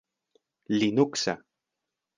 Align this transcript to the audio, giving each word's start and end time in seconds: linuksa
linuksa 0.77 1.33